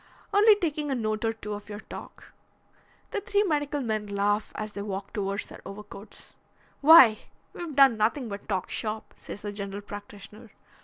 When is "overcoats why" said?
5.63-7.19